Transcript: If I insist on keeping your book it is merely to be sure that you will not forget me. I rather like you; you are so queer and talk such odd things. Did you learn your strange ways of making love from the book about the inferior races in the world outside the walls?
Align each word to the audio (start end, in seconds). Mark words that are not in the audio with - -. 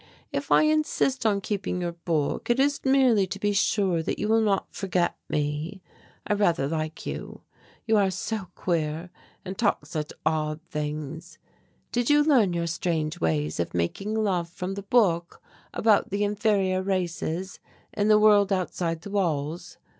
If 0.31 0.51
I 0.51 0.63
insist 0.63 1.27
on 1.27 1.41
keeping 1.41 1.79
your 1.79 1.91
book 1.91 2.49
it 2.49 2.59
is 2.59 2.83
merely 2.83 3.27
to 3.27 3.37
be 3.37 3.53
sure 3.53 4.01
that 4.01 4.17
you 4.17 4.27
will 4.27 4.41
not 4.41 4.73
forget 4.73 5.15
me. 5.29 5.83
I 6.25 6.33
rather 6.33 6.67
like 6.67 7.05
you; 7.05 7.41
you 7.85 7.97
are 7.97 8.09
so 8.09 8.47
queer 8.55 9.11
and 9.45 9.55
talk 9.59 9.85
such 9.85 10.11
odd 10.25 10.59
things. 10.63 11.37
Did 11.91 12.09
you 12.09 12.23
learn 12.23 12.51
your 12.53 12.65
strange 12.65 13.21
ways 13.21 13.59
of 13.59 13.75
making 13.75 14.15
love 14.15 14.49
from 14.49 14.73
the 14.73 14.81
book 14.81 15.39
about 15.71 16.09
the 16.09 16.23
inferior 16.23 16.81
races 16.81 17.59
in 17.93 18.07
the 18.07 18.17
world 18.17 18.51
outside 18.51 19.01
the 19.01 19.11
walls? 19.11 19.77